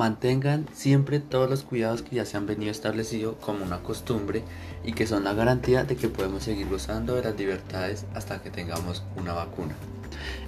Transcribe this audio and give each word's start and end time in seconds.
Mantengan 0.00 0.66
siempre 0.72 1.20
todos 1.20 1.50
los 1.50 1.62
cuidados 1.62 2.00
que 2.00 2.16
ya 2.16 2.24
se 2.24 2.38
han 2.38 2.46
venido 2.46 2.70
establecidos 2.70 3.36
como 3.38 3.62
una 3.62 3.82
costumbre 3.82 4.42
y 4.82 4.94
que 4.94 5.06
son 5.06 5.24
la 5.24 5.34
garantía 5.34 5.84
de 5.84 5.94
que 5.94 6.08
podemos 6.08 6.42
seguir 6.42 6.70
gozando 6.70 7.16
de 7.16 7.22
las 7.22 7.36
libertades 7.36 8.06
hasta 8.14 8.40
que 8.40 8.48
tengamos 8.48 9.02
una 9.18 9.34
vacuna. 9.34 9.74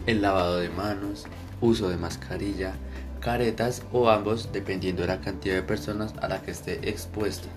El 0.07 0.23
lavado 0.23 0.57
de 0.57 0.71
manos, 0.71 1.27
uso 1.61 1.91
de 1.91 1.99
mascarilla, 1.99 2.73
caretas 3.21 3.83
o 3.93 4.09
ambos 4.09 4.49
dependiendo 4.55 5.03
de 5.03 5.09
la 5.09 5.21
cantidad 5.21 5.57
de 5.57 5.63
personas 5.63 6.15
a 6.23 6.29
la 6.29 6.41
que 6.41 6.53
esté 6.53 6.89
expuesta. 6.89 7.49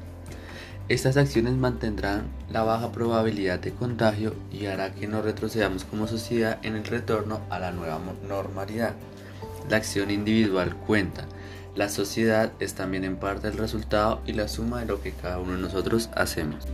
Estas 0.89 1.15
acciones 1.15 1.53
mantendrán 1.53 2.27
la 2.51 2.63
baja 2.63 2.91
probabilidad 2.91 3.59
de 3.59 3.71
contagio 3.71 4.35
y 4.51 4.65
hará 4.65 4.93
que 4.93 5.07
no 5.07 5.21
retrocedamos 5.21 5.85
como 5.85 6.07
sociedad 6.07 6.59
en 6.61 6.75
el 6.75 6.83
retorno 6.83 7.39
a 7.49 7.57
la 7.57 7.71
nueva 7.71 8.01
normalidad. 8.27 8.95
La 9.69 9.77
acción 9.77 10.11
individual 10.11 10.75
cuenta. 10.75 11.25
La 11.75 11.89
sociedad 11.89 12.53
es 12.61 12.73
también 12.73 13.03
en 13.03 13.17
parte 13.17 13.49
el 13.49 13.57
resultado 13.57 14.21
y 14.25 14.31
la 14.31 14.47
suma 14.47 14.79
de 14.79 14.85
lo 14.85 15.01
que 15.01 15.11
cada 15.11 15.39
uno 15.39 15.51
de 15.53 15.61
nosotros 15.61 16.09
hacemos. 16.15 16.65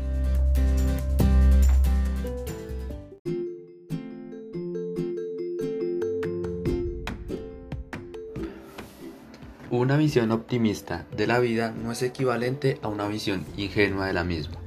Una 9.71 9.97
visión 9.97 10.31
optimista 10.31 11.07
de 11.17 11.25
la 11.25 11.39
vida 11.39 11.71
no 11.71 11.91
es 11.91 12.03
equivalente 12.03 12.77
a 12.83 12.87
una 12.87 13.07
visión 13.07 13.43
ingenua 13.57 14.05
de 14.05 14.13
la 14.13 14.23
misma. 14.23 14.57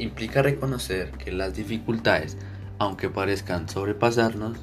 Implica 0.00 0.42
reconocer 0.42 1.12
que 1.12 1.30
las 1.30 1.54
dificultades, 1.54 2.36
aunque 2.78 3.08
parezcan 3.08 3.68
sobrepasarnos, 3.68 4.58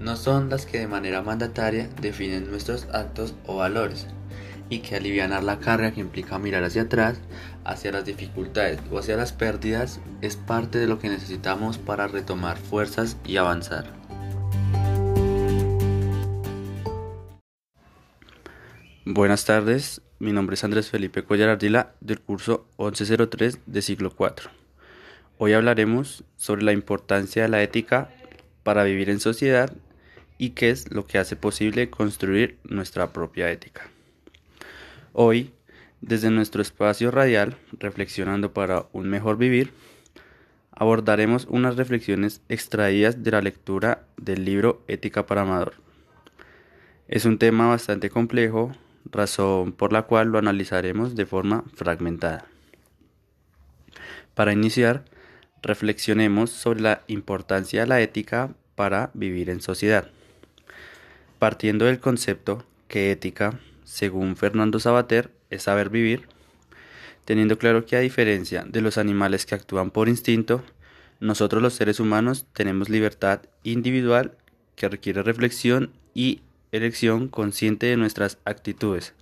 no 0.00 0.16
son 0.16 0.48
las 0.48 0.66
que 0.66 0.78
de 0.80 0.88
manera 0.88 1.22
mandataria 1.22 1.88
definen 2.00 2.50
nuestros 2.50 2.88
actos 2.92 3.34
o 3.46 3.56
valores, 3.56 4.08
y 4.70 4.80
que 4.80 4.96
alivianar 4.96 5.42
la 5.42 5.58
carga 5.58 5.92
que 5.92 6.00
implica 6.00 6.38
mirar 6.38 6.64
hacia 6.64 6.82
atrás, 6.82 7.20
hacia 7.64 7.92
las 7.92 8.04
dificultades 8.04 8.80
o 8.90 8.98
hacia 8.98 9.16
las 9.16 9.32
pérdidas 9.32 10.00
es 10.20 10.36
parte 10.36 10.78
de 10.78 10.86
lo 10.86 10.98
que 10.98 11.08
necesitamos 11.08 11.78
para 11.78 12.06
retomar 12.08 12.58
fuerzas 12.58 13.16
y 13.24 13.36
avanzar. 13.36 13.86
Buenas 19.04 19.46
tardes, 19.46 20.02
mi 20.18 20.32
nombre 20.32 20.54
es 20.54 20.64
Andrés 20.64 20.90
Felipe 20.90 21.22
Cuellar 21.22 21.48
Ardila 21.48 21.94
del 22.00 22.20
curso 22.20 22.66
1103 22.78 23.60
de 23.64 23.82
siglo 23.82 24.12
IV. 24.18 24.50
Hoy 25.38 25.54
hablaremos 25.54 26.24
sobre 26.36 26.62
la 26.62 26.72
importancia 26.72 27.44
de 27.44 27.48
la 27.48 27.62
ética 27.62 28.10
para 28.64 28.84
vivir 28.84 29.08
en 29.08 29.20
sociedad 29.20 29.72
y 30.36 30.50
qué 30.50 30.70
es 30.70 30.90
lo 30.92 31.06
que 31.06 31.18
hace 31.18 31.36
posible 31.36 31.88
construir 31.88 32.58
nuestra 32.64 33.12
propia 33.12 33.50
ética. 33.50 33.90
Hoy, 35.20 35.52
desde 36.00 36.30
nuestro 36.30 36.62
espacio 36.62 37.10
radial, 37.10 37.56
reflexionando 37.72 38.52
para 38.52 38.86
un 38.92 39.10
mejor 39.10 39.36
vivir, 39.36 39.72
abordaremos 40.70 41.48
unas 41.50 41.74
reflexiones 41.74 42.40
extraídas 42.48 43.24
de 43.24 43.32
la 43.32 43.42
lectura 43.42 44.06
del 44.16 44.44
libro 44.44 44.84
Ética 44.86 45.26
para 45.26 45.40
Amador. 45.40 45.74
Es 47.08 47.24
un 47.24 47.36
tema 47.36 47.66
bastante 47.66 48.10
complejo 48.10 48.76
razón 49.10 49.72
por 49.72 49.92
la 49.92 50.02
cual 50.02 50.28
lo 50.28 50.38
analizaremos 50.38 51.16
de 51.16 51.26
forma 51.26 51.64
fragmentada. 51.74 52.44
Para 54.36 54.52
iniciar, 54.52 55.04
reflexionemos 55.62 56.50
sobre 56.50 56.80
la 56.80 57.02
importancia 57.08 57.80
de 57.80 57.88
la 57.88 58.00
ética 58.00 58.54
para 58.76 59.10
vivir 59.14 59.50
en 59.50 59.62
sociedad. 59.62 60.12
Partiendo 61.40 61.86
del 61.86 61.98
concepto 61.98 62.64
que 62.86 63.10
ética, 63.10 63.58
según 63.88 64.36
Fernando 64.36 64.78
Sabater, 64.78 65.32
es 65.48 65.62
saber 65.62 65.88
vivir, 65.88 66.28
teniendo 67.24 67.56
claro 67.56 67.86
que 67.86 67.96
a 67.96 68.00
diferencia 68.00 68.64
de 68.68 68.82
los 68.82 68.98
animales 68.98 69.46
que 69.46 69.54
actúan 69.54 69.90
por 69.90 70.10
instinto, 70.10 70.62
nosotros 71.20 71.62
los 71.62 71.72
seres 71.72 71.98
humanos 71.98 72.46
tenemos 72.52 72.90
libertad 72.90 73.40
individual 73.62 74.36
que 74.76 74.90
requiere 74.90 75.22
reflexión 75.22 75.90
y 76.12 76.42
elección 76.70 77.28
consciente 77.28 77.86
de 77.86 77.96
nuestras 77.96 78.36
actitudes, 78.44 79.14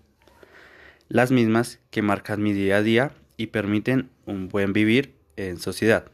las 1.08 1.30
mismas 1.30 1.78
que 1.90 2.02
marcan 2.02 2.42
mi 2.42 2.52
día 2.52 2.78
a 2.78 2.82
día 2.82 3.12
y 3.36 3.46
permiten 3.46 4.10
un 4.26 4.48
buen 4.48 4.72
vivir 4.72 5.14
en 5.36 5.60
sociedad. 5.60 6.06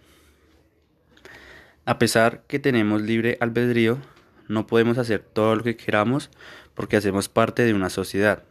A 1.86 1.98
pesar 1.98 2.44
que 2.48 2.58
tenemos 2.58 3.00
libre 3.00 3.38
albedrío, 3.40 3.98
no 4.46 4.66
podemos 4.66 4.98
hacer 4.98 5.20
todo 5.20 5.56
lo 5.56 5.62
que 5.62 5.76
queramos 5.76 6.28
porque 6.74 6.96
hacemos 6.96 7.30
parte 7.30 7.64
de 7.64 7.74
una 7.74 7.90
sociedad. 7.90 8.44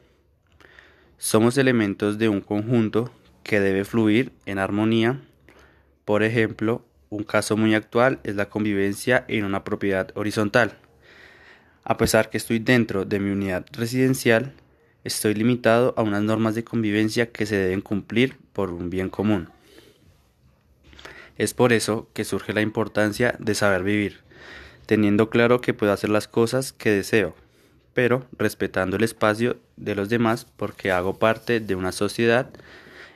Somos 1.23 1.59
elementos 1.59 2.17
de 2.17 2.29
un 2.29 2.41
conjunto 2.41 3.11
que 3.43 3.59
debe 3.59 3.85
fluir 3.85 4.31
en 4.47 4.57
armonía. 4.57 5.21
Por 6.03 6.23
ejemplo, 6.23 6.83
un 7.11 7.23
caso 7.23 7.55
muy 7.55 7.75
actual 7.75 8.19
es 8.23 8.35
la 8.35 8.49
convivencia 8.49 9.23
en 9.27 9.45
una 9.45 9.63
propiedad 9.63 10.09
horizontal. 10.15 10.79
A 11.83 11.95
pesar 11.97 12.31
que 12.31 12.37
estoy 12.37 12.57
dentro 12.57 13.05
de 13.05 13.19
mi 13.19 13.29
unidad 13.29 13.67
residencial, 13.71 14.53
estoy 15.03 15.35
limitado 15.35 15.93
a 15.95 16.01
unas 16.01 16.23
normas 16.23 16.55
de 16.55 16.63
convivencia 16.63 17.31
que 17.31 17.45
se 17.45 17.55
deben 17.55 17.81
cumplir 17.81 18.37
por 18.51 18.71
un 18.71 18.89
bien 18.89 19.11
común. 19.11 19.49
Es 21.37 21.53
por 21.53 21.71
eso 21.71 22.09
que 22.15 22.25
surge 22.25 22.51
la 22.51 22.61
importancia 22.61 23.35
de 23.37 23.53
saber 23.53 23.83
vivir, 23.83 24.21
teniendo 24.87 25.29
claro 25.29 25.61
que 25.61 25.75
puedo 25.75 25.93
hacer 25.93 26.09
las 26.09 26.27
cosas 26.27 26.73
que 26.73 26.89
deseo, 26.89 27.35
pero 27.93 28.25
respetando 28.37 28.97
el 28.97 29.03
espacio 29.03 29.57
de 29.77 29.95
los 29.95 30.09
demás 30.09 30.45
porque 30.57 30.91
hago 30.91 31.19
parte 31.19 31.59
de 31.59 31.75
una 31.75 31.91
sociedad 31.91 32.49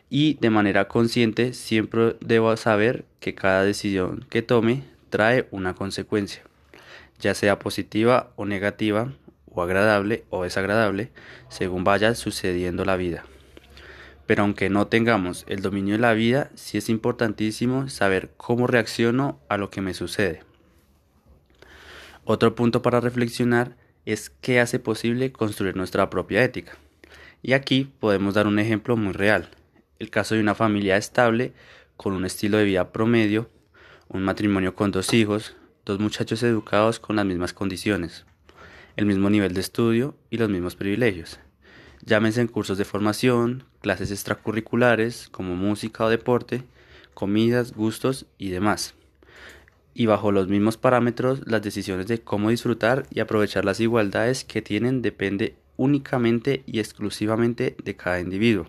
y 0.09 0.35
de 0.35 0.49
manera 0.49 0.87
consciente 0.87 1.53
siempre 1.53 2.15
debo 2.19 2.55
saber 2.57 3.05
que 3.19 3.35
cada 3.35 3.63
decisión 3.63 4.25
que 4.29 4.41
tome 4.41 4.83
trae 5.09 5.47
una 5.51 5.73
consecuencia 5.73 6.43
ya 7.19 7.33
sea 7.33 7.59
positiva 7.59 8.31
o 8.35 8.45
negativa, 8.45 9.13
o 9.49 9.61
agradable 9.61 10.25
o 10.29 10.43
desagradable, 10.43 11.11
según 11.49 11.83
vaya 11.83 12.13
sucediendo 12.15 12.85
la 12.85 12.97
vida. 12.97 13.25
Pero 14.25 14.43
aunque 14.43 14.69
no 14.69 14.87
tengamos 14.87 15.45
el 15.47 15.61
dominio 15.61 15.95
de 15.95 16.01
la 16.01 16.13
vida, 16.13 16.49
sí 16.55 16.77
es 16.77 16.89
importantísimo 16.89 17.89
saber 17.89 18.31
cómo 18.37 18.67
reacciono 18.67 19.39
a 19.49 19.57
lo 19.57 19.69
que 19.69 19.81
me 19.81 19.93
sucede. 19.93 20.43
Otro 22.25 22.55
punto 22.55 22.81
para 22.81 22.99
reflexionar 22.99 23.77
es 24.05 24.29
qué 24.29 24.59
hace 24.59 24.79
posible 24.79 25.31
construir 25.31 25.75
nuestra 25.75 26.09
propia 26.09 26.43
ética. 26.43 26.77
Y 27.41 27.53
aquí 27.53 27.91
podemos 27.99 28.33
dar 28.33 28.47
un 28.47 28.59
ejemplo 28.59 28.97
muy 28.97 29.13
real. 29.13 29.49
El 29.99 30.09
caso 30.09 30.35
de 30.35 30.41
una 30.41 30.55
familia 30.55 30.97
estable, 30.97 31.53
con 31.97 32.13
un 32.13 32.25
estilo 32.25 32.57
de 32.57 32.65
vida 32.65 32.91
promedio, 32.91 33.49
un 34.07 34.23
matrimonio 34.23 34.75
con 34.75 34.91
dos 34.91 35.13
hijos, 35.13 35.55
dos 35.85 35.99
muchachos 35.99 36.43
educados 36.43 36.99
con 36.99 37.15
las 37.15 37.25
mismas 37.25 37.53
condiciones, 37.53 38.25
el 38.95 39.05
mismo 39.05 39.29
nivel 39.29 39.53
de 39.53 39.61
estudio 39.61 40.15
y 40.29 40.37
los 40.37 40.49
mismos 40.49 40.75
privilegios. 40.75 41.39
Llámense 42.03 42.41
en 42.41 42.47
cursos 42.47 42.77
de 42.77 42.85
formación, 42.85 43.63
clases 43.81 44.11
extracurriculares 44.11 45.29
como 45.31 45.55
música 45.55 46.05
o 46.05 46.09
deporte, 46.09 46.63
comidas, 47.13 47.73
gustos 47.73 48.27
y 48.37 48.49
demás. 48.49 48.95
Y 49.95 50.05
bajo 50.05 50.31
los 50.31 50.47
mismos 50.47 50.77
parámetros, 50.77 51.41
las 51.47 51.63
decisiones 51.63 52.05
de 52.05 52.21
cómo 52.21 52.51
disfrutar 52.51 53.07
y 53.09 53.21
aprovechar 53.21 53.65
las 53.65 53.79
igualdades 53.79 54.43
que 54.43 54.61
tienen 54.61 55.01
depende 55.01 55.55
únicamente 55.77 56.61
y 56.67 56.79
exclusivamente 56.79 57.75
de 57.83 57.95
cada 57.95 58.19
individuo. 58.19 58.67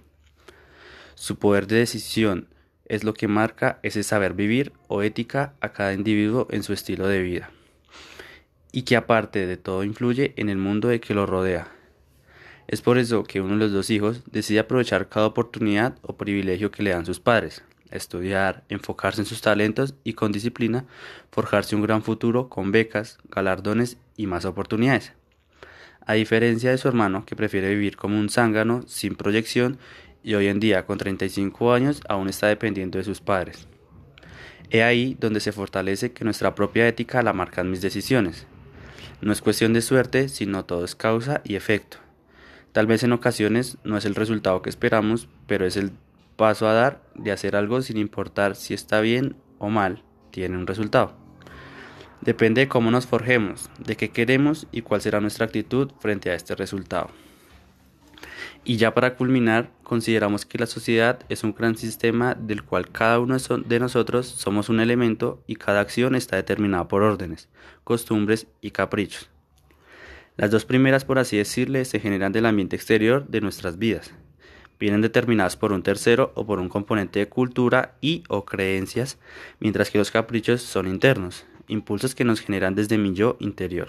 Su 1.14 1.38
poder 1.38 1.66
de 1.66 1.76
decisión 1.76 2.48
es 2.86 3.04
lo 3.04 3.12
que 3.12 3.28
marca 3.28 3.80
ese 3.82 4.02
saber 4.02 4.32
vivir 4.32 4.72
o 4.88 5.02
ética 5.02 5.52
a 5.60 5.74
cada 5.74 5.92
individuo 5.92 6.46
en 6.50 6.62
su 6.62 6.72
estilo 6.72 7.06
de 7.06 7.20
vida 7.20 7.50
y 8.76 8.82
que 8.82 8.94
aparte 8.94 9.46
de 9.46 9.56
todo 9.56 9.84
influye 9.84 10.34
en 10.36 10.50
el 10.50 10.58
mundo 10.58 10.88
de 10.88 11.00
que 11.00 11.14
lo 11.14 11.24
rodea. 11.24 11.68
Es 12.68 12.82
por 12.82 12.98
eso 12.98 13.24
que 13.24 13.40
uno 13.40 13.54
de 13.54 13.60
los 13.60 13.72
dos 13.72 13.88
hijos 13.88 14.22
decide 14.30 14.58
aprovechar 14.58 15.08
cada 15.08 15.24
oportunidad 15.24 15.96
o 16.02 16.18
privilegio 16.18 16.70
que 16.70 16.82
le 16.82 16.90
dan 16.90 17.06
sus 17.06 17.18
padres, 17.18 17.64
estudiar, 17.90 18.64
enfocarse 18.68 19.20
en 19.20 19.26
sus 19.26 19.40
talentos 19.40 19.94
y 20.04 20.14
con 20.14 20.32
disciplina 20.32 20.86
forjarse 21.30 21.76
un 21.76 21.82
gran 21.82 22.02
futuro 22.02 22.48
con 22.48 22.72
becas, 22.72 23.18
galardones 23.28 23.98
y 24.16 24.26
más 24.26 24.44
oportunidades. 24.44 25.12
A 26.04 26.14
diferencia 26.14 26.70
de 26.70 26.78
su 26.78 26.88
hermano 26.88 27.26
que 27.26 27.36
prefiere 27.36 27.68
vivir 27.70 27.96
como 27.96 28.18
un 28.18 28.28
zángano 28.28 28.82
sin 28.86 29.16
proyección 29.16 29.78
y 30.22 30.34
hoy 30.34 30.46
en 30.48 30.60
día 30.60 30.86
con 30.86 30.98
35 30.98 31.72
años 31.72 32.00
aún 32.08 32.28
está 32.28 32.46
dependiendo 32.46 32.98
de 32.98 33.04
sus 33.04 33.20
padres. 33.20 33.68
He 34.70 34.82
ahí 34.82 35.16
donde 35.20 35.40
se 35.40 35.52
fortalece 35.52 36.12
que 36.12 36.24
nuestra 36.24 36.54
propia 36.54 36.88
ética 36.88 37.22
la 37.22 37.32
marcan 37.32 37.70
mis 37.70 37.80
decisiones. 37.80 38.46
No 39.20 39.32
es 39.32 39.40
cuestión 39.40 39.72
de 39.72 39.82
suerte, 39.82 40.28
sino 40.28 40.64
todo 40.64 40.84
es 40.84 40.94
causa 40.94 41.40
y 41.44 41.54
efecto. 41.54 41.98
Tal 42.72 42.86
vez 42.86 43.02
en 43.02 43.12
ocasiones 43.12 43.78
no 43.84 43.96
es 43.96 44.04
el 44.04 44.14
resultado 44.14 44.60
que 44.62 44.68
esperamos, 44.68 45.28
pero 45.46 45.64
es 45.64 45.76
el 45.76 45.92
paso 46.36 46.68
a 46.68 46.72
dar 46.72 47.02
de 47.14 47.32
hacer 47.32 47.56
algo 47.56 47.82
sin 47.82 47.96
importar 47.96 48.56
si 48.56 48.74
está 48.74 49.00
bien 49.00 49.36
o 49.58 49.68
mal, 49.70 50.02
tiene 50.30 50.56
un 50.56 50.66
resultado. 50.66 51.14
Depende 52.20 52.62
de 52.62 52.68
cómo 52.68 52.90
nos 52.90 53.06
forjemos, 53.06 53.70
de 53.78 53.96
qué 53.96 54.10
queremos 54.10 54.66
y 54.72 54.82
cuál 54.82 55.00
será 55.00 55.20
nuestra 55.20 55.46
actitud 55.46 55.92
frente 56.00 56.30
a 56.30 56.34
este 56.34 56.54
resultado. 56.54 57.10
Y 58.64 58.78
ya 58.78 58.94
para 58.94 59.14
culminar, 59.14 59.70
consideramos 59.84 60.44
que 60.44 60.58
la 60.58 60.66
sociedad 60.66 61.20
es 61.28 61.44
un 61.44 61.54
gran 61.54 61.76
sistema 61.76 62.34
del 62.34 62.64
cual 62.64 62.90
cada 62.90 63.20
uno 63.20 63.36
de 63.38 63.78
nosotros 63.78 64.26
somos 64.26 64.68
un 64.68 64.80
elemento 64.80 65.40
y 65.46 65.54
cada 65.54 65.80
acción 65.80 66.16
está 66.16 66.34
determinada 66.34 66.88
por 66.88 67.02
órdenes, 67.02 67.48
costumbres 67.84 68.48
y 68.60 68.72
caprichos. 68.72 69.30
Las 70.36 70.50
dos 70.50 70.64
primeras, 70.64 71.04
por 71.04 71.20
así 71.20 71.36
decirle, 71.36 71.84
se 71.84 72.00
generan 72.00 72.32
del 72.32 72.44
ambiente 72.44 72.74
exterior 72.74 73.28
de 73.28 73.40
nuestras 73.40 73.78
vidas. 73.78 74.12
Vienen 74.78 75.00
determinadas 75.00 75.56
por 75.56 75.72
un 75.72 75.82
tercero 75.82 76.32
o 76.34 76.44
por 76.46 76.58
un 76.58 76.68
componente 76.68 77.18
de 77.18 77.28
cultura 77.28 77.94
y 78.00 78.24
o 78.28 78.44
creencias, 78.44 79.18
mientras 79.58 79.90
que 79.90 79.98
los 79.98 80.10
caprichos 80.10 80.62
son 80.62 80.86
internos, 80.86 81.46
impulsos 81.68 82.14
que 82.14 82.24
nos 82.24 82.40
generan 82.40 82.74
desde 82.74 82.98
mi 82.98 83.14
yo 83.14 83.36
interior. 83.40 83.88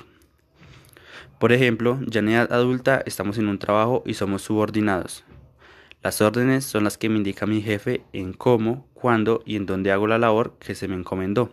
Por 1.39 1.51
ejemplo, 1.51 1.99
ya 2.07 2.19
en 2.19 2.29
edad 2.29 2.51
adulta 2.51 3.03
estamos 3.05 3.37
en 3.37 3.47
un 3.47 3.59
trabajo 3.59 4.01
y 4.05 4.15
somos 4.15 4.41
subordinados. 4.41 5.23
Las 6.01 6.21
órdenes 6.21 6.63
son 6.63 6.83
las 6.83 6.97
que 6.97 7.09
me 7.09 7.17
indica 7.17 7.45
mi 7.45 7.61
jefe 7.61 8.01
en 8.13 8.33
cómo, 8.33 8.87
cuándo 8.93 9.43
y 9.45 9.55
en 9.55 9.65
dónde 9.65 9.91
hago 9.91 10.07
la 10.07 10.17
labor 10.17 10.57
que 10.59 10.73
se 10.73 10.87
me 10.87 10.95
encomendó. 10.95 11.51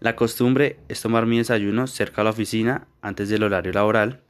La 0.00 0.16
costumbre 0.16 0.78
es 0.88 1.00
tomar 1.00 1.26
mi 1.26 1.38
desayuno 1.38 1.86
cerca 1.86 2.22
de 2.22 2.24
la 2.24 2.30
oficina 2.30 2.86
antes 3.00 3.28
del 3.28 3.42
horario 3.42 3.72
laboral 3.72 4.20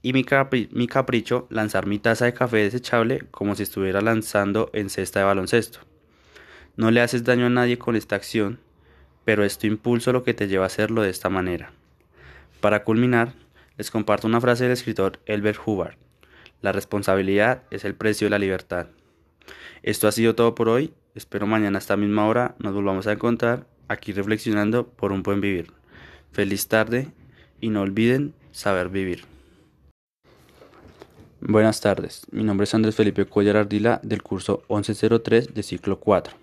y 0.00 0.12
mi, 0.12 0.24
capricho 0.24 1.46
lanzar 1.50 1.86
mi 1.86 1.98
taza 1.98 2.24
de 2.24 2.34
café 2.34 2.58
desechable 2.58 3.24
como 3.30 3.54
si 3.54 3.64
estuviera 3.64 4.00
lanzando 4.00 4.70
en 4.72 4.90
cesta 4.90 5.20
de 5.20 5.26
baloncesto. 5.26 5.80
No 6.76 6.90
le 6.90 7.00
haces 7.00 7.24
daño 7.24 7.46
a 7.46 7.50
nadie 7.50 7.78
con 7.78 7.96
esta 7.96 8.16
acción, 8.16 8.60
pero 9.24 9.44
es 9.44 9.58
tu 9.58 9.66
impulso 9.66 10.12
lo 10.12 10.22
que 10.22 10.34
te 10.34 10.46
lleva 10.46 10.64
a 10.64 10.68
hacerlo 10.68 11.02
de 11.02 11.10
esta 11.10 11.28
manera. 11.28 11.72
Para 12.60 12.84
culminar, 12.84 13.34
les 13.76 13.90
comparto 13.90 14.26
una 14.26 14.40
frase 14.40 14.64
del 14.64 14.72
escritor 14.72 15.18
Elbert 15.26 15.60
Hubbard. 15.64 15.96
La 16.62 16.72
responsabilidad 16.72 17.62
es 17.70 17.84
el 17.84 17.94
precio 17.94 18.26
de 18.26 18.30
la 18.30 18.38
libertad. 18.38 18.86
Esto 19.82 20.08
ha 20.08 20.12
sido 20.12 20.34
todo 20.34 20.54
por 20.54 20.68
hoy. 20.68 20.92
Espero 21.14 21.46
mañana 21.46 21.78
a 21.78 21.80
esta 21.80 21.96
misma 21.96 22.26
hora 22.26 22.54
nos 22.58 22.74
volvamos 22.74 23.06
a 23.06 23.12
encontrar 23.12 23.66
aquí 23.88 24.12
reflexionando 24.12 24.88
por 24.88 25.12
un 25.12 25.22
buen 25.22 25.40
vivir. 25.40 25.72
Feliz 26.32 26.68
tarde 26.68 27.08
y 27.60 27.70
no 27.70 27.82
olviden 27.82 28.34
saber 28.52 28.88
vivir. 28.88 29.37
Buenas 31.40 31.80
tardes, 31.80 32.26
mi 32.32 32.42
nombre 32.42 32.64
es 32.64 32.74
Andrés 32.74 32.96
Felipe 32.96 33.24
Cuellar 33.24 33.56
Ardila 33.56 34.00
del 34.02 34.24
curso 34.24 34.64
1103 34.68 35.54
de 35.54 35.62
ciclo 35.62 36.00
4. 36.00 36.34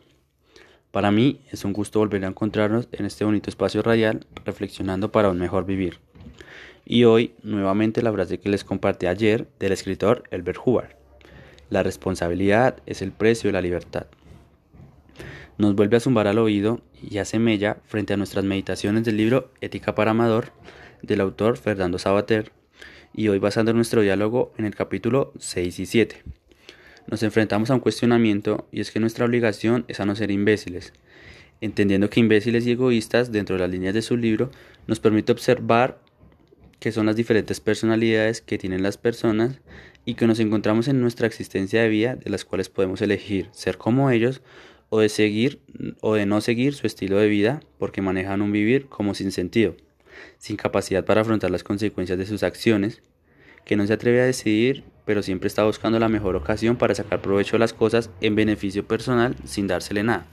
Para 0.91 1.11
mí 1.11 1.41
es 1.51 1.65
un 1.65 1.73
gusto 1.73 1.99
volver 1.99 2.23
a 2.23 2.29
encontrarnos 2.29 2.87
en 2.93 3.05
este 3.05 3.25
bonito 3.25 3.49
espacio 3.49 3.81
radial 3.81 4.25
reflexionando 4.45 5.11
para 5.11 5.29
un 5.29 5.37
mejor 5.37 5.65
vivir. 5.65 5.99
Y 6.85 7.03
hoy, 7.03 7.33
nuevamente, 7.43 8.01
la 8.01 8.13
frase 8.13 8.39
que 8.39 8.47
les 8.47 8.63
compartí 8.63 9.05
ayer 9.05 9.49
del 9.59 9.73
escritor 9.73 10.23
Elbert 10.31 10.59
Hubbard. 10.63 10.95
La 11.69 11.83
responsabilidad 11.83 12.77
es 12.85 13.01
el 13.01 13.11
precio 13.11 13.49
de 13.49 13.53
la 13.53 13.61
libertad. 13.61 14.07
Nos 15.57 15.75
vuelve 15.75 15.97
a 15.97 15.99
zumbar 15.99 16.27
al 16.27 16.39
oído 16.39 16.79
y 17.03 17.17
hace 17.17 17.37
mella 17.37 17.79
frente 17.83 18.13
a 18.13 18.17
nuestras 18.17 18.45
meditaciones 18.45 19.03
del 19.03 19.17
libro 19.17 19.51
Ética 19.59 19.93
para 19.93 20.11
Amador 20.11 20.53
del 21.01 21.19
autor 21.19 21.57
Fernando 21.57 21.99
Sabater 21.99 22.53
y 23.15 23.29
hoy 23.29 23.39
basando 23.39 23.73
nuestro 23.73 24.01
diálogo 24.01 24.53
en 24.57 24.65
el 24.65 24.75
capítulo 24.75 25.31
6 25.39 25.79
y 25.79 25.85
7. 25.85 26.23
Nos 27.07 27.23
enfrentamos 27.23 27.69
a 27.69 27.75
un 27.75 27.79
cuestionamiento 27.79 28.67
y 28.71 28.81
es 28.81 28.91
que 28.91 28.99
nuestra 28.99 29.25
obligación 29.25 29.85
es 29.87 29.99
a 29.99 30.05
no 30.05 30.15
ser 30.15 30.31
imbéciles, 30.31 30.93
entendiendo 31.61 32.09
que 32.09 32.19
imbéciles 32.19 32.65
y 32.65 32.71
egoístas 32.71 33.31
dentro 33.31 33.55
de 33.55 33.61
las 33.61 33.69
líneas 33.69 33.93
de 33.93 34.01
su 34.01 34.17
libro 34.17 34.51
nos 34.87 34.99
permite 34.99 35.31
observar 35.31 35.99
que 36.79 36.91
son 36.91 37.05
las 37.05 37.15
diferentes 37.15 37.59
personalidades 37.59 38.41
que 38.41 38.57
tienen 38.57 38.83
las 38.83 38.97
personas 38.97 39.61
y 40.03 40.15
que 40.15 40.27
nos 40.27 40.39
encontramos 40.39 40.87
en 40.87 40.99
nuestra 41.01 41.25
existencia 41.25 41.81
de 41.81 41.89
vida 41.89 42.15
de 42.15 42.29
las 42.29 42.43
cuales 42.43 42.69
podemos 42.69 43.01
elegir 43.01 43.47
ser 43.51 43.77
como 43.77 44.11
ellos 44.11 44.41
o 44.89 44.99
de 44.99 45.09
seguir 45.09 45.61
o 46.01 46.15
de 46.15 46.25
no 46.25 46.41
seguir 46.41 46.73
su 46.73 46.85
estilo 46.85 47.17
de 47.17 47.27
vida 47.27 47.61
porque 47.79 48.01
manejan 48.01 48.41
un 48.41 48.51
vivir 48.51 48.87
como 48.87 49.15
sin 49.15 49.31
sentido, 49.31 49.75
sin 50.37 50.57
capacidad 50.57 51.05
para 51.05 51.21
afrontar 51.21 51.51
las 51.51 51.63
consecuencias 51.63 52.17
de 52.17 52.25
sus 52.25 52.43
acciones, 52.43 53.01
que 53.65 53.75
no 53.75 53.85
se 53.87 53.93
atreve 53.93 54.21
a 54.21 54.25
decidir, 54.25 54.83
pero 55.05 55.23
siempre 55.23 55.47
está 55.47 55.63
buscando 55.63 55.99
la 55.99 56.09
mejor 56.09 56.35
ocasión 56.35 56.75
para 56.75 56.95
sacar 56.95 57.21
provecho 57.21 57.53
de 57.53 57.59
las 57.59 57.73
cosas 57.73 58.09
en 58.21 58.35
beneficio 58.35 58.87
personal 58.87 59.35
sin 59.45 59.67
dársele 59.67 60.03
nada. 60.03 60.25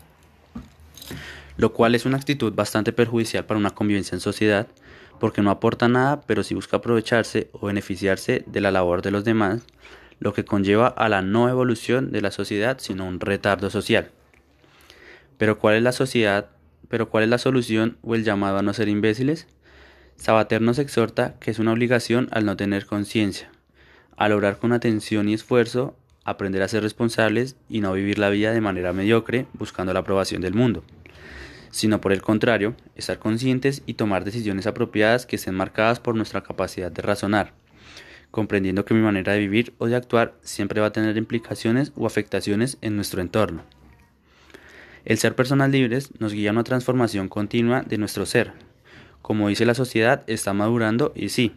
Lo 1.57 1.73
cual 1.73 1.95
es 1.95 2.07
una 2.07 2.17
actitud 2.17 2.53
bastante 2.53 2.93
perjudicial 2.93 3.45
para 3.45 3.59
una 3.59 3.71
convivencia 3.71 4.15
en 4.15 4.21
sociedad, 4.21 4.67
porque 5.21 5.43
no 5.43 5.51
aporta 5.51 5.89
nada, 5.89 6.23
pero 6.23 6.43
sí 6.43 6.55
busca 6.55 6.79
aprovecharse 6.79 7.49
o 7.53 7.67
beneficiarse 7.67 8.45
de 8.47 8.61
la 8.61 8.71
labor 8.71 9.03
de 9.03 9.11
los 9.11 9.25
demás, 9.25 9.63
lo 10.19 10.33
que 10.33 10.45
conlleva 10.45 10.89
a 10.89 11.09
la 11.09 11.23
no 11.23 11.49
evolución 11.49 12.13
de 12.13 12.21
la 12.21 12.31
sociedad, 12.31 12.79
sino 12.81 13.07
un 13.07 13.21
retardo 13.21 13.71
social. 13.71 14.11
Pero 15.39 15.59
¿cuál 15.59 15.77
es 15.77 15.83
la 15.83 15.93
sociedad? 15.93 16.51
¿Pero 16.89 17.09
cuál 17.09 17.25
es 17.25 17.31
la 17.31 17.39
solución 17.39 17.99
o 18.03 18.15
el 18.15 18.25
llamado 18.25 18.59
a 18.59 18.63
no 18.63 18.73
ser 18.73 18.89
imbéciles? 18.89 19.47
Sabater 20.23 20.63
nos 20.63 20.79
exhorta 20.79 21.35
que 21.41 21.51
es 21.51 21.59
una 21.59 21.73
obligación 21.73 22.29
al 22.31 22.45
no 22.45 22.57
tener 22.57 22.87
conciencia, 22.87 23.51
a 24.17 24.29
lograr 24.29 24.59
con 24.59 24.73
atención 24.73 25.29
y 25.29 25.35
esfuerzo 25.35 25.97
aprender 26.25 26.63
a 26.63 26.69
ser 26.69 26.85
responsables 26.85 27.57
y 27.69 27.81
no 27.81 27.93
vivir 27.93 28.21
la 28.21 28.31
vida 28.31 28.53
de 28.53 28.61
manera 28.61 28.93
mediocre 28.93 29.47
buscando 29.53 29.93
la 29.93 29.99
aprobación 29.99 30.41
del 30.41 30.55
mundo 30.55 30.85
sino 31.73 32.01
por 32.01 32.13
el 32.13 32.23
contrario, 32.23 32.77
estar 32.95 33.19
conscientes 33.19 33.83
y 33.87 33.95
tomar 33.95 34.25
decisiones 34.25 34.69
apropiadas 34.69 35.27
que 35.27 35.37
estén 35.37 35.55
marcadas 35.55 35.99
por 35.99 36.15
nuestra 36.15 36.43
capacidad 36.43 36.93
de 36.93 37.03
razonar, 37.03 37.55
comprendiendo 38.31 38.85
que 38.85 38.95
mi 38.95 39.01
manera 39.01 39.33
de 39.33 39.41
vivir 39.41 39.75
o 39.79 39.87
de 39.87 39.97
actuar 39.97 40.35
siempre 40.43 40.81
va 40.81 40.89
a 40.89 40.93
tener 40.93 41.17
implicaciones 41.17 41.93
o 41.97 42.07
afectaciones 42.07 42.77
en 42.83 42.95
nuestro 42.95 43.23
entorno. 43.23 43.65
El 45.05 45.19
ser 45.19 45.35
personas 45.35 45.71
libres 45.71 46.11
nos 46.21 46.33
guía 46.35 46.51
a 46.51 46.53
una 46.53 46.63
transformación 46.63 47.29
continua 47.29 47.83
de 47.83 47.99
nuestro 47.99 48.27
ser. 48.27 48.53
Como 49.23 49.49
dice 49.49 49.65
la 49.65 49.75
sociedad, 49.75 50.25
está 50.27 50.53
madurando 50.53 51.13
y 51.15 51.29
sí, 51.31 51.53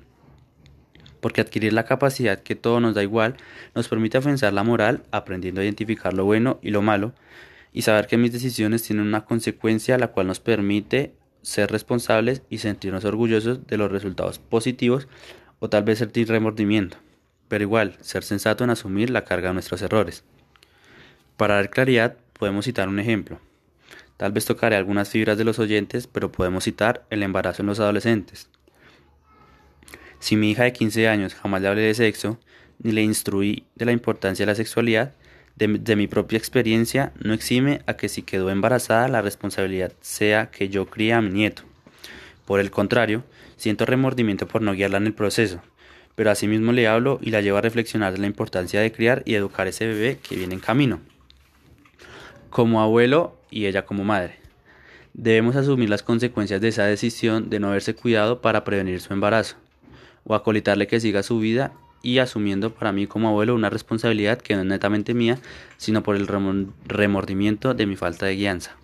porque 1.20 1.42
adquirir 1.42 1.74
la 1.74 1.86
capacidad 1.86 2.44
que 2.44 2.56
todo 2.56 2.80
nos 2.80 2.94
da 2.94 3.02
igual 3.02 3.36
nos 3.74 3.88
permite 3.88 4.20
afianzar 4.20 4.54
la 4.54 4.64
moral, 4.64 5.04
aprendiendo 5.12 5.60
a 5.60 5.64
identificar 5.64 6.14
lo 6.14 6.24
bueno 6.24 6.60
y 6.62 6.70
lo 6.70 6.84
malo, 6.84 7.14
y 7.74 7.82
saber 7.82 8.08
que 8.08 8.18
mis 8.18 8.32
decisiones 8.32 8.84
tienen 8.84 9.08
una 9.08 9.26
consecuencia 9.26 9.98
la 9.98 10.10
cual 10.10 10.28
nos 10.28 10.40
permite 10.40 11.14
ser 11.42 11.72
responsables 11.72 12.44
y 12.50 12.60
sentirnos 12.60 13.06
orgullosos 13.06 13.66
de 13.68 13.78
los 13.78 13.92
resultados 13.92 14.40
positivos 14.40 15.08
o 15.60 15.70
tal 15.70 15.84
vez 15.84 16.00
sentir 16.00 16.28
remordimiento, 16.28 16.98
pero 17.48 17.64
igual 17.64 17.98
ser 18.02 18.24
sensato 18.24 18.64
en 18.64 18.70
asumir 18.70 19.10
la 19.10 19.24
carga 19.24 19.48
de 19.50 19.56
nuestros 19.56 19.82
errores. 19.82 20.24
Para 21.38 21.56
dar 21.56 21.70
claridad, 21.70 22.18
podemos 22.38 22.66
citar 22.66 22.88
un 22.88 23.00
ejemplo. 23.00 23.40
Tal 24.18 24.32
vez 24.32 24.46
tocaré 24.46 24.76
algunas 24.76 25.10
fibras 25.10 25.38
de 25.38 25.44
los 25.44 25.60
oyentes, 25.60 26.08
pero 26.08 26.32
podemos 26.32 26.64
citar 26.64 27.06
el 27.10 27.24
embarazo 27.24 27.62
en 27.62 27.68
los 27.68 27.80
adolescentes. 27.80 28.50
Si 30.20 30.36
mi 30.36 30.52
hija 30.52 30.64
de 30.64 30.74
15 30.74 31.08
años 31.08 31.36
jamás 31.36 31.62
le 31.62 31.68
hablé 31.68 31.82
de 31.82 31.94
sexo, 31.94 32.40
ni 32.82 32.92
le 32.92 33.02
instruí 33.02 33.66
de 33.76 33.86
la 33.86 33.92
importancia 33.92 34.46
de 34.46 34.52
la 34.52 34.56
sexualidad, 34.56 35.14
de, 35.56 35.96
mi 35.96 36.08
propia 36.08 36.38
experiencia 36.38 37.14
no 37.22 37.34
exime 37.34 37.82
a 37.86 37.96
que 37.96 38.10
si 38.10 38.24
quedó 38.24 38.50
embarazada 38.50 39.08
la 39.08 39.22
responsabilidad 39.22 39.94
sea 40.02 40.52
que 40.52 40.68
yo 40.68 40.86
críe 40.88 41.14
a 41.14 41.22
mi 41.22 41.30
nieto. 41.30 41.64
Por 42.46 42.60
el 42.60 42.72
contrario, 42.72 43.24
siento 43.56 43.86
remordimiento 43.86 44.48
por 44.48 44.62
no 44.62 44.74
guiarla 44.74 44.98
en 44.98 45.08
el 45.08 45.14
proceso, 45.14 45.62
pero 46.16 46.30
asimismo 46.30 46.74
le 46.74 46.88
hablo 46.88 47.20
y 47.22 47.32
la 47.32 47.42
llevo 47.42 47.58
a 47.58 47.62
reflexionar 47.62 48.12
de 48.12 48.20
la 48.20 48.28
importancia 48.28 48.82
de 48.82 48.92
criar 48.92 49.24
y 49.26 49.36
educar 49.36 49.68
ese 49.68 49.88
bebé 49.88 50.18
que 50.18 50.36
viene 50.36 50.56
en 50.56 50.60
camino. 50.60 51.00
Como 52.50 52.82
abuelo 52.82 53.38
y 53.56 53.68
ella 53.68 53.86
como 53.86 54.04
madre. 54.04 54.36
Debemos 55.14 55.56
asumir 55.56 55.90
las 55.90 56.04
consecuencias 56.04 56.60
de 56.60 56.68
esa 56.68 56.84
decisión 56.84 57.50
de 57.50 57.62
no 57.62 57.70
haberse 57.70 57.96
cuidado 57.96 58.42
para 58.42 58.66
prevenir 58.66 59.00
su 59.00 59.14
embarazo, 59.14 59.56
o 60.26 60.36
acolitarle 60.36 60.88
que 60.88 61.00
siga 61.00 61.24
su 61.24 61.40
vida 61.40 61.72
y 62.04 62.20
asumiendo 62.20 62.74
para 62.74 62.92
mí 62.92 63.08
como 63.08 63.30
abuelo 63.30 63.56
una 63.56 63.70
responsabilidad 63.70 64.40
que 64.40 64.56
no 64.56 64.62
es 64.62 64.68
netamente 64.68 65.14
mía, 65.14 65.40
sino 65.78 66.04
por 66.04 66.18
el 66.18 66.28
remordimiento 66.86 67.74
de 67.74 67.86
mi 67.86 67.96
falta 67.96 68.26
de 68.26 68.36
guianza. 68.36 68.76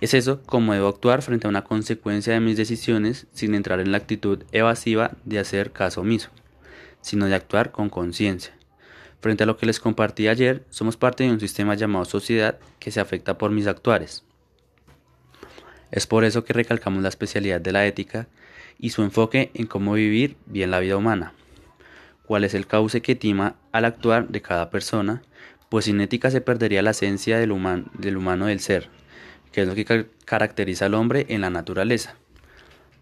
Es 0.00 0.14
eso 0.14 0.40
como 0.46 0.72
debo 0.72 0.88
actuar 0.88 1.20
frente 1.20 1.46
a 1.46 1.50
una 1.50 1.64
consecuencia 1.64 2.32
de 2.32 2.40
mis 2.40 2.56
decisiones 2.56 3.26
sin 3.34 3.54
entrar 3.54 3.78
en 3.78 3.92
la 3.92 3.98
actitud 3.98 4.42
evasiva 4.52 5.12
de 5.26 5.38
hacer 5.38 5.70
caso 5.70 6.00
omiso, 6.00 6.30
sino 7.02 7.26
de 7.26 7.34
actuar 7.34 7.72
con 7.72 7.90
conciencia. 7.90 8.54
Frente 9.24 9.44
a 9.44 9.46
lo 9.46 9.56
que 9.56 9.64
les 9.64 9.80
compartí 9.80 10.28
ayer, 10.28 10.66
somos 10.68 10.98
parte 10.98 11.24
de 11.24 11.30
un 11.30 11.40
sistema 11.40 11.74
llamado 11.74 12.04
sociedad 12.04 12.58
que 12.78 12.90
se 12.90 13.00
afecta 13.00 13.38
por 13.38 13.50
mis 13.50 13.66
actuares. 13.66 14.22
Es 15.90 16.06
por 16.06 16.24
eso 16.24 16.44
que 16.44 16.52
recalcamos 16.52 17.02
la 17.02 17.08
especialidad 17.08 17.58
de 17.58 17.72
la 17.72 17.86
ética 17.86 18.28
y 18.78 18.90
su 18.90 19.02
enfoque 19.02 19.50
en 19.54 19.66
cómo 19.66 19.94
vivir 19.94 20.36
bien 20.44 20.70
la 20.70 20.80
vida 20.80 20.98
humana 20.98 21.32
cuál 22.26 22.44
es 22.44 22.52
el 22.52 22.66
cauce 22.66 23.00
que 23.00 23.14
tima 23.14 23.56
al 23.72 23.86
actuar 23.86 24.28
de 24.28 24.42
cada 24.42 24.68
persona, 24.68 25.22
pues 25.70 25.86
sin 25.86 26.02
ética 26.02 26.30
se 26.30 26.42
perdería 26.42 26.82
la 26.82 26.90
esencia 26.90 27.38
del, 27.38 27.50
humano 27.50 28.46
del 28.46 28.60
ser, 28.60 28.90
que 29.52 29.62
es 29.62 29.68
lo 29.68 29.74
que 29.74 30.06
caracteriza 30.26 30.84
al 30.84 30.92
hombre 30.92 31.24
en 31.30 31.40
la 31.40 31.48
naturaleza. 31.48 32.16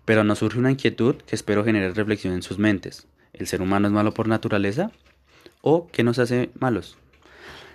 Pero 0.05 0.23
nos 0.23 0.38
surge 0.38 0.61
una 0.61 0.71
inquietud 0.71 1.17
que 1.17 1.35
espero 1.35 1.64
genere 1.64 1.93
reflexión 1.93 2.35
en 2.35 2.43
sus 2.43 2.61
mentes. 2.61 3.09
¿El 3.33 3.49
ser 3.49 3.61
humano 3.61 3.88
es 3.88 3.93
malo 3.93 4.14
por 4.14 4.29
naturaleza? 4.29 4.93
O 5.62 5.88
qué 5.90 6.02
nos 6.04 6.19
hace 6.19 6.50
malos. 6.61 6.99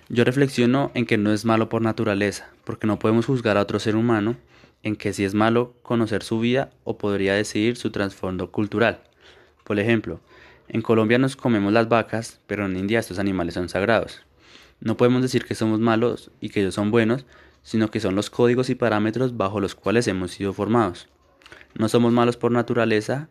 Yo 0.08 0.24
reflexiono 0.24 0.92
en 0.94 1.04
que 1.04 1.18
no 1.18 1.32
es 1.32 1.44
malo 1.44 1.68
por 1.68 1.82
naturaleza, 1.82 2.48
porque 2.64 2.86
no 2.86 2.98
podemos 2.98 3.26
juzgar 3.26 3.56
a 3.58 3.62
otro 3.62 3.80
ser 3.80 3.96
humano 3.96 4.36
en 4.82 4.96
que 4.96 5.12
si 5.12 5.24
es 5.24 5.34
malo 5.34 5.74
conocer 5.82 6.22
su 6.22 6.38
vida 6.40 6.70
o 6.84 6.96
podría 6.96 7.34
decidir 7.34 7.76
su 7.76 7.90
trasfondo 7.90 8.52
cultural. 8.52 9.00
Por 9.64 9.78
ejemplo, 9.78 10.20
en 10.68 10.82
Colombia 10.82 11.18
nos 11.18 11.36
comemos 11.36 11.72
las 11.72 11.88
vacas, 11.88 12.40
pero 12.46 12.66
en 12.66 12.76
India 12.76 13.00
estos 13.00 13.18
animales 13.18 13.54
son 13.54 13.68
sagrados. 13.68 14.22
No 14.80 14.96
podemos 14.96 15.22
decir 15.22 15.44
que 15.44 15.54
somos 15.54 15.80
malos 15.80 16.30
y 16.40 16.50
que 16.50 16.60
ellos 16.60 16.74
son 16.74 16.90
buenos, 16.90 17.26
sino 17.62 17.90
que 17.90 18.00
son 18.00 18.14
los 18.14 18.30
códigos 18.30 18.70
y 18.70 18.74
parámetros 18.74 19.36
bajo 19.36 19.60
los 19.60 19.74
cuales 19.74 20.06
hemos 20.08 20.30
sido 20.30 20.52
formados. 20.52 21.08
No 21.74 21.88
somos 21.88 22.12
malos 22.12 22.36
por 22.36 22.52
naturaleza, 22.52 23.28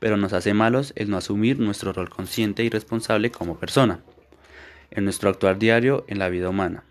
pero 0.00 0.16
nos 0.16 0.32
hace 0.32 0.52
malos 0.52 0.92
el 0.96 1.08
no 1.08 1.16
asumir 1.16 1.60
nuestro 1.60 1.92
rol 1.92 2.10
consciente 2.10 2.64
y 2.64 2.70
responsable 2.70 3.30
como 3.30 3.58
persona 3.58 4.00
en 4.90 5.04
nuestro 5.04 5.30
actuar 5.30 5.58
diario 5.58 6.04
en 6.08 6.18
la 6.18 6.28
vida 6.28 6.48
humana. 6.48 6.82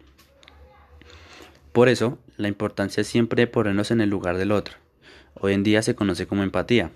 Por 1.73 1.89
eso, 1.89 2.17
la 2.37 2.47
importancia 2.47 3.03
siempre 3.03 3.41
de 3.41 3.47
ponernos 3.47 3.91
en 3.91 3.99
el 3.99 4.09
lugar 4.09 4.37
del 4.37 4.53
otro. 4.53 4.75
Hoy 5.35 5.53
en 5.53 5.63
día 5.63 5.81
se 5.81 5.95
conoce 5.95 6.25
como 6.25 6.43
empatía, 6.43 6.91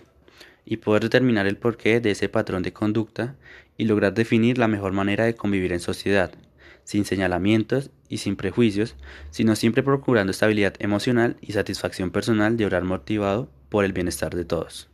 y 0.65 0.77
poder 0.77 1.03
determinar 1.03 1.47
el 1.47 1.57
porqué 1.57 1.99
de 1.99 2.11
ese 2.11 2.29
patrón 2.29 2.63
de 2.63 2.73
conducta 2.73 3.35
y 3.77 3.85
lograr 3.85 4.13
definir 4.13 4.57
la 4.57 4.67
mejor 4.67 4.93
manera 4.93 5.25
de 5.25 5.35
convivir 5.35 5.73
en 5.73 5.79
sociedad, 5.79 6.31
sin 6.83 7.05
señalamientos 7.05 7.91
y 8.07 8.19
sin 8.19 8.35
prejuicios, 8.35 8.95
sino 9.29 9.55
siempre 9.55 9.83
procurando 9.83 10.31
estabilidad 10.31 10.75
emocional 10.79 11.37
y 11.41 11.53
satisfacción 11.53 12.11
personal 12.11 12.57
de 12.57 12.65
orar 12.65 12.83
motivado 12.83 13.49
por 13.69 13.85
el 13.85 13.93
bienestar 13.93 14.35
de 14.35 14.45
todos. 14.45 14.92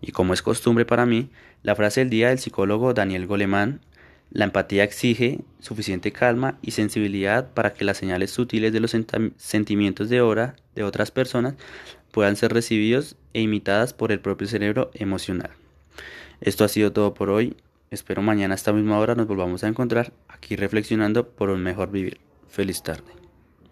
Y 0.00 0.12
como 0.12 0.34
es 0.34 0.42
costumbre 0.42 0.84
para 0.84 1.06
mí, 1.06 1.30
la 1.62 1.74
frase 1.74 2.00
del 2.00 2.10
día 2.10 2.28
del 2.28 2.38
psicólogo 2.38 2.94
Daniel 2.94 3.26
Goleman 3.26 3.80
la 4.30 4.44
empatía 4.44 4.84
exige 4.84 5.40
suficiente 5.60 6.12
calma 6.12 6.58
y 6.60 6.72
sensibilidad 6.72 7.50
para 7.52 7.72
que 7.72 7.84
las 7.84 7.96
señales 7.96 8.30
sutiles 8.30 8.72
de 8.72 8.80
los 8.80 8.94
sentimientos 9.36 10.08
de 10.10 10.20
hora 10.20 10.56
de 10.74 10.84
otras 10.84 11.10
personas 11.10 11.54
puedan 12.12 12.36
ser 12.36 12.52
recibidos 12.52 13.16
e 13.32 13.40
imitadas 13.40 13.94
por 13.94 14.12
el 14.12 14.20
propio 14.20 14.46
cerebro 14.46 14.90
emocional. 14.94 15.50
Esto 16.40 16.64
ha 16.64 16.68
sido 16.68 16.92
todo 16.92 17.14
por 17.14 17.30
hoy. 17.30 17.56
Espero 17.90 18.20
mañana 18.20 18.54
a 18.54 18.56
esta 18.56 18.72
misma 18.72 18.98
hora 18.98 19.14
nos 19.14 19.26
volvamos 19.26 19.64
a 19.64 19.68
encontrar 19.68 20.12
aquí 20.28 20.56
reflexionando 20.56 21.28
por 21.28 21.48
un 21.48 21.62
mejor 21.62 21.90
vivir. 21.90 22.20
Feliz 22.48 22.82
tarde. 22.82 23.17